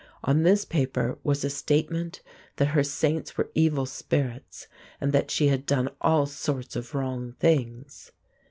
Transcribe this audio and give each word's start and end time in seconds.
On 0.23 0.41
this 0.41 0.65
paper 0.65 1.19
was 1.23 1.45
a 1.45 1.49
statement 1.51 2.23
that 2.55 2.69
her 2.69 2.81
saints 2.83 3.37
were 3.37 3.51
evil 3.53 3.85
spirits, 3.85 4.65
and 4.99 5.11
that 5.13 5.29
she 5.29 5.49
had 5.49 5.63
done 5.67 5.89
all 6.01 6.25
sorts 6.25 6.75
of 6.75 6.95
wrong 6.95 7.33
things. 7.39 8.11